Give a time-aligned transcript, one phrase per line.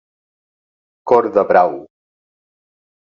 [1.11, 1.77] Cor de brau.